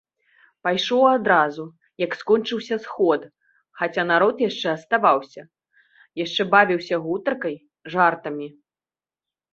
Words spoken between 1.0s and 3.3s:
адразу, як скончыўся сход,